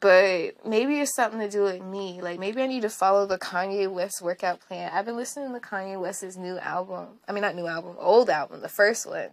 But 0.00 0.66
maybe 0.66 1.00
it's 1.00 1.14
something 1.14 1.40
to 1.40 1.48
do 1.48 1.62
with 1.62 1.82
me. 1.82 2.22
Like, 2.22 2.38
maybe 2.38 2.62
I 2.62 2.66
need 2.66 2.82
to 2.82 2.90
follow 2.90 3.26
the 3.26 3.38
Kanye 3.38 3.90
West 3.90 4.22
workout 4.22 4.60
plan. 4.60 4.90
I've 4.92 5.04
been 5.04 5.16
listening 5.16 5.52
to 5.52 5.60
Kanye 5.60 6.00
West's 6.00 6.36
new 6.36 6.58
album. 6.58 7.06
I 7.28 7.32
mean, 7.32 7.42
not 7.42 7.54
new 7.54 7.66
album, 7.66 7.96
old 7.98 8.30
album, 8.30 8.62
the 8.62 8.68
first 8.68 9.06
one 9.06 9.30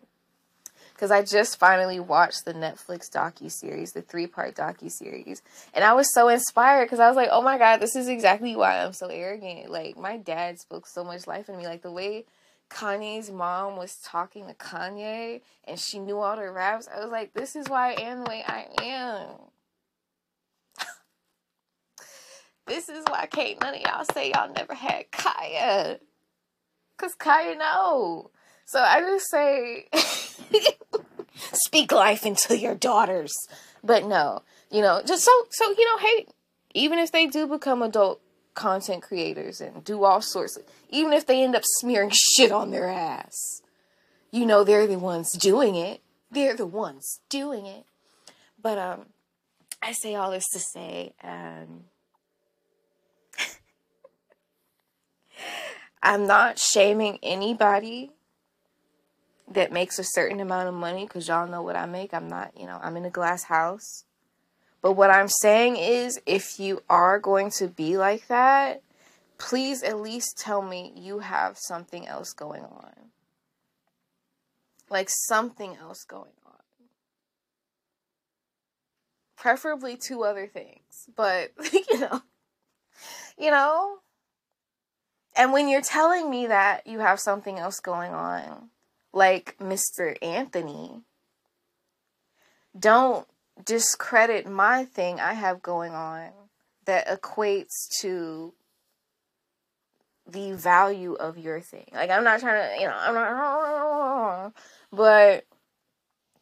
because 0.98 1.12
I 1.12 1.24
just 1.24 1.60
finally 1.60 2.00
watched 2.00 2.46
the 2.46 2.56
Netflix 2.56 3.08
docu 3.12 3.52
series, 3.52 3.92
the 3.92 4.02
three 4.02 4.26
part 4.26 4.56
docu 4.56 4.92
series, 4.92 5.44
and 5.76 5.86
I 5.86 5.94
was 5.94 6.12
so 6.12 6.28
inspired 6.28 6.86
because 6.86 7.00
I 7.00 7.08
was 7.08 7.16
like, 7.16 7.30
oh 7.32 7.42
my 7.42 7.60
god, 7.60 7.78
this 7.78 7.96
is 7.96 8.08
exactly 8.08 8.56
why 8.56 8.84
I'm 8.84 8.94
so 8.94 9.08
arrogant. 9.08 9.70
Like 9.70 9.96
my 9.96 10.18
dad 10.18 10.60
spoke 10.60 10.88
so 10.88 11.04
much 11.04 11.28
life 11.28 11.50
in 11.50 11.58
me, 11.58 11.68
like 11.68 11.84
the 11.84 11.92
way 11.92 12.26
Kanye's 12.70 13.32
mom 13.32 13.78
was 13.78 13.98
talking 14.04 14.48
to 14.48 14.54
Kanye 14.54 15.42
and 15.66 15.80
she 15.80 16.00
knew 16.00 16.20
all 16.20 16.36
the 16.36 16.50
raps. 16.52 16.88
I 16.94 17.00
was 17.00 17.12
like, 17.12 17.34
this 17.34 17.56
is 17.56 17.70
why 17.70 17.94
I 17.94 18.02
am 18.02 18.24
the 18.24 18.30
way 18.30 18.44
I 18.46 18.68
am. 18.84 19.28
this 22.68 22.90
is 22.90 23.04
why 23.10 23.26
can't 23.28 23.62
none 23.62 23.76
of 23.76 23.82
y'all 23.82 24.06
say 24.14 24.32
y'all 24.32 24.52
never 24.54 24.74
had 24.74 25.12
Khaya. 25.12 26.00
Cause 26.98 27.16
Khaya 27.16 27.58
know. 27.58 28.32
So 28.66 28.82
I 28.82 29.00
just 29.00 29.30
say 29.30 29.88
speak 31.54 31.92
life 31.92 32.26
into 32.26 32.58
your 32.58 32.76
daughters. 32.76 33.34
But 33.84 34.06
no, 34.06 34.42
you 34.70 34.82
know, 34.82 35.02
just 35.06 35.24
so 35.24 35.32
so 35.52 35.72
you 35.72 35.86
know, 35.86 35.98
hey, 36.00 36.28
even 36.74 37.00
if 37.00 37.12
they 37.12 37.28
do 37.28 37.48
become 37.48 37.82
adult 37.82 38.22
content 38.58 39.02
creators 39.04 39.62
and 39.62 39.84
do 39.86 40.04
all 40.04 40.22
sorts 40.22 40.58
of, 40.58 40.64
even 40.90 41.14
if 41.14 41.26
they 41.26 41.42
end 41.42 41.56
up 41.56 41.64
smearing 41.64 42.12
shit 42.36 42.52
on 42.52 42.72
their 42.72 42.90
ass, 42.90 43.62
you 44.32 44.46
know 44.46 44.66
they're 44.66 44.88
the 44.88 45.00
ones 45.00 45.32
doing 45.32 45.76
it. 45.76 46.02
They're 46.30 46.58
the 46.58 46.66
ones 46.66 47.22
doing 47.30 47.66
it. 47.66 47.86
But 48.62 48.78
um 48.78 49.06
I 49.82 49.94
say 49.94 50.16
all 50.16 50.32
this 50.32 50.50
to 50.50 50.60
say 50.60 51.14
um 51.24 51.86
I'm 56.04 56.28
not 56.28 56.60
shaming 56.60 57.20
anybody 57.24 58.12
that 59.50 59.72
makes 59.72 59.98
a 59.98 60.04
certain 60.04 60.40
amount 60.40 60.68
of 60.68 60.74
money 60.74 61.06
because 61.06 61.28
y'all 61.28 61.48
know 61.48 61.62
what 61.62 61.76
I 61.76 61.86
make. 61.86 62.14
I'm 62.14 62.28
not, 62.28 62.52
you 62.58 62.66
know, 62.66 62.80
I'm 62.82 62.98
in 62.98 63.06
a 63.06 63.10
glass 63.10 63.44
house. 63.44 64.04
But 64.88 64.94
what 64.94 65.10
I'm 65.10 65.28
saying 65.28 65.76
is, 65.76 66.18
if 66.26 66.62
you 66.62 66.82
are 66.90 67.20
going 67.20 67.52
to 67.58 67.68
be 67.68 67.98
like 67.98 68.28
that, 68.28 68.82
please 69.38 69.84
at 69.84 70.00
least 70.00 70.38
tell 70.38 70.62
me 70.62 70.94
you 70.96 71.20
have 71.20 71.58
something 71.58 72.08
else 72.08 72.32
going 72.32 72.64
on. 72.64 72.94
Like 74.90 75.10
something 75.10 75.76
else 75.76 76.06
going 76.06 76.32
on. 76.46 76.54
Preferably 79.36 79.98
two 79.98 80.24
other 80.24 80.48
things. 80.48 81.10
But, 81.14 81.52
you 81.74 82.00
know, 82.00 82.22
you 83.38 83.52
know. 83.52 83.98
And 85.36 85.52
when 85.52 85.68
you're 85.68 85.82
telling 85.82 86.30
me 86.30 86.48
that 86.48 86.88
you 86.88 87.00
have 87.00 87.20
something 87.20 87.60
else 87.60 87.82
going 87.82 88.14
on, 88.14 88.70
like 89.12 89.58
Mr. 89.60 90.16
Anthony, 90.22 91.02
don't 92.80 93.28
discredit 93.64 94.48
my 94.48 94.86
thing 94.86 95.20
I 95.20 95.34
have 95.34 95.62
going 95.62 95.94
on 95.94 96.30
that 96.86 97.08
equates 97.08 97.88
to 98.02 98.54
the 100.30 100.54
value 100.54 101.14
of 101.14 101.38
your 101.38 101.60
thing. 101.62 101.88
Like 101.94 102.10
I'm 102.10 102.24
not 102.24 102.40
trying 102.40 102.78
to, 102.78 102.82
you 102.82 102.88
know, 102.88 102.96
I'm 102.98 103.14
not 103.14 104.54
but 104.92 105.46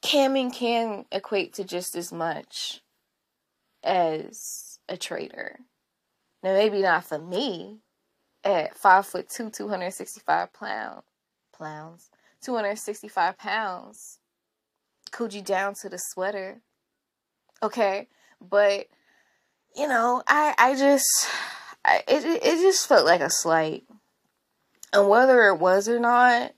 camming 0.01 0.53
can 0.53 1.05
equate 1.11 1.53
to 1.53 1.63
just 1.63 1.95
as 1.95 2.11
much 2.11 2.81
as 3.83 4.79
a 4.89 4.97
trader. 4.97 5.59
Now 6.43 6.53
maybe 6.53 6.81
not 6.81 7.05
for 7.05 7.19
me 7.19 7.79
at 8.43 8.75
five 8.75 9.05
foot 9.05 9.29
two, 9.29 9.49
two 9.49 9.67
hundred 9.67 9.91
sixty 9.91 10.21
five 10.21 10.53
pound 10.53 11.01
pounds. 11.57 12.09
265 12.45 13.37
pounds. 13.37 14.19
Coochie 15.11 15.43
down 15.43 15.73
to 15.75 15.89
the 15.89 15.97
sweater. 15.97 16.61
Okay. 17.65 18.07
But, 18.41 18.87
you 19.75 19.87
know, 19.87 20.21
I, 20.27 20.53
I 20.57 20.75
just, 20.75 21.07
I, 21.83 22.03
it, 22.07 22.25
it 22.25 22.61
just 22.61 22.87
felt 22.87 23.05
like 23.05 23.21
a 23.21 23.29
slight. 23.29 23.83
And 24.93 25.09
whether 25.09 25.47
it 25.47 25.59
was 25.59 25.89
or 25.89 25.99
not, 25.99 26.53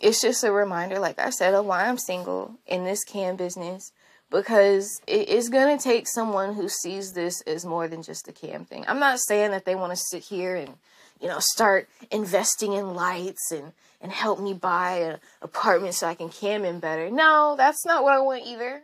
it's 0.00 0.20
just 0.20 0.44
a 0.44 0.52
reminder, 0.52 0.98
like 0.98 1.18
I 1.18 1.30
said, 1.30 1.54
of 1.54 1.66
why 1.66 1.86
I'm 1.86 1.98
single 1.98 2.58
in 2.66 2.84
this 2.84 3.04
cam 3.04 3.36
business 3.36 3.92
because 4.30 5.00
it 5.06 5.28
is 5.28 5.48
going 5.48 5.76
to 5.76 5.82
take 5.82 6.08
someone 6.08 6.54
who 6.54 6.68
sees 6.68 7.12
this 7.12 7.40
as 7.42 7.64
more 7.64 7.86
than 7.86 8.02
just 8.02 8.28
a 8.28 8.32
cam 8.32 8.64
thing. 8.64 8.84
I'm 8.88 8.98
not 8.98 9.20
saying 9.20 9.52
that 9.52 9.64
they 9.64 9.74
want 9.74 9.92
to 9.92 9.96
sit 9.96 10.24
here 10.24 10.56
and 10.56 10.74
you 11.20 11.28
know, 11.28 11.38
start 11.38 11.88
investing 12.10 12.72
in 12.72 12.94
lights 12.94 13.50
and, 13.50 13.72
and 14.00 14.12
help 14.12 14.40
me 14.40 14.52
buy 14.52 14.98
an 14.98 15.18
apartment 15.42 15.94
so 15.94 16.06
I 16.06 16.14
can 16.14 16.28
cam 16.28 16.64
in 16.64 16.80
better. 16.80 17.10
No, 17.10 17.54
that's 17.56 17.86
not 17.86 18.02
what 18.02 18.12
I 18.12 18.20
want 18.20 18.46
either. 18.46 18.82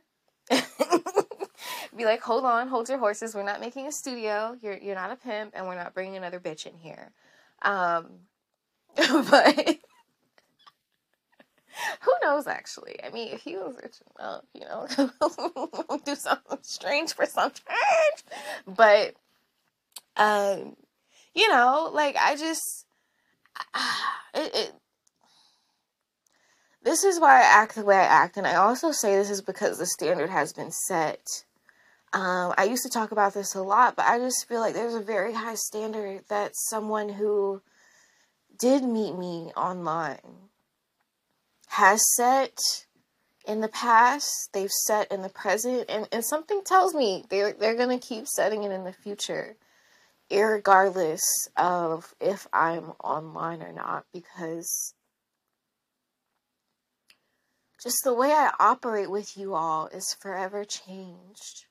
Be 1.96 2.04
like, 2.04 2.22
hold 2.22 2.44
on, 2.44 2.68
hold 2.68 2.88
your 2.88 2.98
horses. 2.98 3.34
We're 3.34 3.42
not 3.42 3.60
making 3.60 3.86
a 3.86 3.92
studio. 3.92 4.56
You're 4.62 4.78
you're 4.78 4.94
not 4.94 5.10
a 5.10 5.16
pimp, 5.16 5.52
and 5.54 5.66
we're 5.66 5.76
not 5.76 5.92
bringing 5.94 6.16
another 6.16 6.40
bitch 6.40 6.66
in 6.66 6.74
here. 6.78 7.12
Um, 7.60 8.06
but 8.96 9.78
who 12.00 12.12
knows? 12.22 12.46
Actually, 12.46 12.96
I 13.02 13.10
mean, 13.10 13.28
if 13.32 13.42
he 13.42 13.56
was 13.56 13.76
rich 13.82 13.96
enough, 14.18 14.44
you 14.54 14.60
know, 14.60 14.86
do 16.04 16.14
something 16.14 16.58
strange 16.62 17.14
for 17.14 17.26
some 17.26 17.50
change. 17.50 18.24
But 18.66 19.14
um, 20.16 20.76
you 21.34 21.48
know, 21.48 21.90
like 21.92 22.16
I 22.16 22.36
just, 22.36 22.86
it, 24.34 24.54
it, 24.54 24.72
this 26.82 27.04
is 27.04 27.20
why 27.20 27.40
I 27.40 27.44
act 27.44 27.74
the 27.74 27.84
way 27.84 27.96
I 27.96 28.04
act, 28.04 28.36
and 28.36 28.46
I 28.46 28.56
also 28.56 28.92
say 28.92 29.16
this 29.16 29.30
is 29.30 29.42
because 29.42 29.78
the 29.78 29.86
standard 29.86 30.30
has 30.30 30.52
been 30.52 30.70
set. 30.70 31.44
Um, 32.14 32.52
I 32.58 32.64
used 32.64 32.82
to 32.82 32.90
talk 32.90 33.10
about 33.10 33.32
this 33.32 33.54
a 33.54 33.62
lot, 33.62 33.96
but 33.96 34.06
I 34.06 34.18
just 34.18 34.46
feel 34.46 34.60
like 34.60 34.74
there's 34.74 34.94
a 34.94 35.00
very 35.00 35.32
high 35.32 35.54
standard 35.54 36.24
that 36.28 36.52
someone 36.54 37.08
who 37.08 37.62
did 38.58 38.84
meet 38.84 39.16
me 39.16 39.50
online 39.56 40.50
has 41.68 42.02
set 42.16 42.84
in 43.46 43.60
the 43.60 43.68
past, 43.68 44.50
they've 44.52 44.70
set 44.70 45.10
in 45.10 45.22
the 45.22 45.28
present, 45.28 45.86
and, 45.88 46.06
and 46.12 46.24
something 46.24 46.62
tells 46.64 46.94
me 46.94 47.24
they're 47.30 47.54
they're 47.54 47.76
gonna 47.76 47.98
keep 47.98 48.28
setting 48.28 48.62
it 48.62 48.70
in 48.70 48.84
the 48.84 48.92
future 48.92 49.56
regardless 50.30 51.22
of 51.56 52.14
if 52.20 52.46
I'm 52.52 52.92
online 53.04 53.62
or 53.62 53.72
not, 53.72 54.06
because 54.12 54.94
just 57.82 57.98
the 58.04 58.14
way 58.14 58.30
I 58.30 58.52
operate 58.58 59.10
with 59.10 59.36
you 59.36 59.54
all 59.54 59.88
is 59.88 60.16
forever 60.20 60.64
changed. 60.64 61.66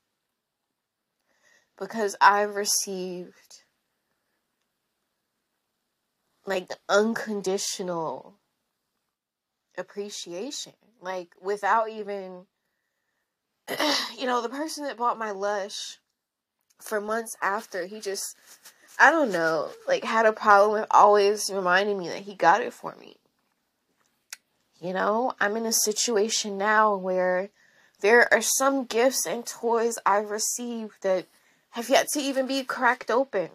Because 1.82 2.16
I've 2.22 2.56
received 2.56 3.64
like 6.46 6.70
unconditional 6.88 8.36
appreciation. 9.78 10.74
Like 11.02 11.30
without 11.42 11.90
even, 11.90 12.46
you 14.18 14.26
know, 14.26 14.42
the 14.42 14.50
person 14.50 14.84
that 14.86 14.98
bought 14.98 15.18
my 15.18 15.32
Lush 15.32 15.98
for 16.80 17.02
months 17.02 17.36
after, 17.42 17.86
he 17.86 18.00
just, 18.00 18.38
I 19.00 19.10
don't 19.12 19.32
know, 19.32 19.70
like 19.88 20.04
had 20.04 20.26
a 20.26 20.34
problem 20.34 20.82
with 20.82 20.88
always 20.92 21.50
reminding 21.52 21.98
me 21.98 22.10
that 22.10 22.22
he 22.22 22.36
got 22.36 22.62
it 22.62 22.74
for 22.74 22.96
me. 22.96 23.18
You 24.80 24.94
know, 24.94 25.34
I'm 25.40 25.58
in 25.58 25.66
a 25.66 25.74
situation 25.74 26.58
now 26.58 26.96
where 26.96 27.50
there 28.02 28.32
are 28.34 28.42
some 28.42 28.86
gifts 28.86 29.26
and 29.28 29.46
toys 29.46 29.98
I've 30.06 30.32
received 30.32 31.04
that 31.04 31.28
have 31.72 31.90
yet 31.90 32.08
to 32.14 32.20
even 32.20 32.48
be 32.48 32.64
cracked 32.64 33.10
open 33.10 33.50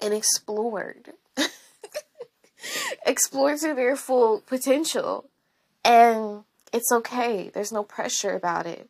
and 0.00 0.14
explored. 0.14 1.12
explored 3.06 3.58
to 3.60 3.74
their 3.74 3.96
full 3.96 4.40
potential. 4.40 5.28
And 5.84 6.44
it's 6.72 6.90
okay. 6.92 7.50
There's 7.52 7.72
no 7.72 7.82
pressure 7.82 8.34
about 8.34 8.66
it. 8.66 8.88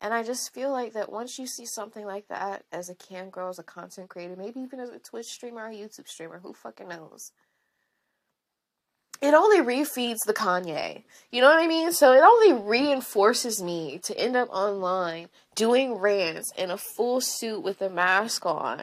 And 0.00 0.12
I 0.12 0.22
just 0.22 0.52
feel 0.52 0.70
like 0.70 0.92
that 0.92 1.10
once 1.10 1.38
you 1.38 1.46
see 1.46 1.64
something 1.64 2.04
like 2.04 2.28
that 2.28 2.64
as 2.70 2.88
a 2.90 2.94
cam 2.94 3.30
girl, 3.30 3.48
as 3.48 3.58
a 3.58 3.62
content 3.64 4.10
creator, 4.10 4.36
maybe 4.36 4.60
even 4.60 4.78
as 4.78 4.90
a 4.90 4.98
Twitch 4.98 5.26
streamer 5.26 5.62
or 5.62 5.68
a 5.68 5.74
YouTube 5.74 6.06
streamer, 6.06 6.38
who 6.38 6.52
fucking 6.52 6.88
knows? 6.88 7.32
It 9.20 9.34
only 9.34 9.58
refeeds 9.58 10.24
the 10.26 10.34
Kanye. 10.34 11.02
You 11.30 11.40
know 11.40 11.48
what 11.48 11.62
I 11.62 11.66
mean? 11.66 11.92
So 11.92 12.12
it 12.12 12.22
only 12.22 12.52
reinforces 12.52 13.62
me 13.62 13.98
to 14.04 14.18
end 14.18 14.36
up 14.36 14.48
online 14.50 15.28
doing 15.54 15.94
rants 15.94 16.52
in 16.56 16.70
a 16.70 16.76
full 16.76 17.20
suit 17.20 17.62
with 17.62 17.80
a 17.80 17.88
mask 17.88 18.44
on, 18.44 18.80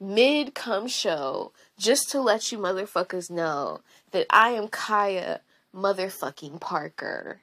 mid 0.00 0.54
cum 0.54 0.88
show, 0.88 1.52
just 1.78 2.10
to 2.10 2.20
let 2.20 2.50
you 2.50 2.58
motherfuckers 2.58 3.30
know 3.30 3.80
that 4.12 4.26
I 4.30 4.50
am 4.50 4.68
Khaya 4.68 5.40
motherfucking 5.74 6.60
Parker. 6.60 7.42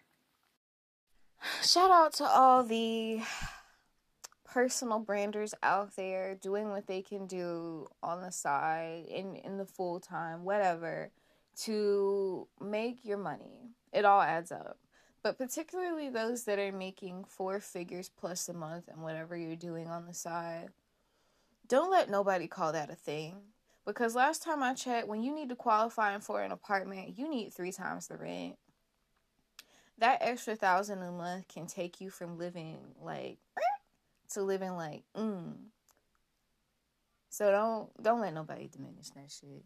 Shout 1.62 1.91
out 1.91 2.13
to 2.13 2.26
all 2.26 2.63
the 2.63 3.22
personal 4.46 5.00
branders 5.00 5.54
out 5.63 5.96
there 5.96 6.36
doing 6.36 6.69
what 6.69 6.88
they 6.88 7.02
can 7.02 7.26
do 7.26 7.88
on 8.02 8.22
the 8.22 8.32
side 8.32 9.06
in 9.10 9.36
in 9.36 9.58
the 9.58 9.65
full 9.65 10.00
time 10.00 10.43
whatever 10.43 11.10
to 11.62 12.48
make 12.60 13.06
your 13.06 13.18
money. 13.18 13.72
It 13.92 14.06
all 14.06 14.22
adds 14.22 14.52
up. 14.52 14.78
But 15.22 15.38
particularly 15.38 16.10
those 16.10 16.44
that 16.46 16.60
are 16.60 16.72
making 16.72 17.26
four 17.26 17.60
figures 17.60 18.10
plus 18.10 18.50
a 18.50 18.54
month 18.54 18.89
and 18.89 19.02
whatever 19.02 19.38
you're 19.38 19.56
doing 19.56 19.88
on 19.88 20.06
the 20.06 20.13
side. 20.13 20.70
Don't 21.68 21.92
let 21.92 22.10
nobody 22.10 22.48
call 22.48 22.74
that 22.74 22.92
a 22.92 22.96
thing. 22.96 23.36
Because 23.86 24.16
last 24.16 24.44
time 24.44 24.63
I 24.63 24.74
checked, 24.74 25.08
when 25.08 25.24
you 25.24 25.34
need 25.34 25.50
to 25.50 25.56
qualify 25.56 26.18
for 26.20 26.42
an 26.42 26.52
apartment, 26.52 27.18
you 27.18 27.30
need 27.30 27.54
three 27.54 27.72
times 27.72 28.08
the 28.08 28.18
rent 28.18 28.58
that 30.00 30.20
extra 30.22 30.56
thousand 30.56 31.02
a 31.02 31.12
month 31.12 31.48
can 31.48 31.68
take 31.68 32.02
you 32.02 32.10
from 32.10 32.38
living 32.38 32.78
like 33.02 33.38
to 34.30 34.42
living 34.42 34.76
like 34.76 35.04
mm. 35.16 35.54
So 37.30 37.52
don't 37.52 38.04
don't 38.04 38.22
let 38.22 38.34
nobody 38.34 38.68
diminish 38.68 39.10
that 39.12 39.32
shit. 39.32 39.63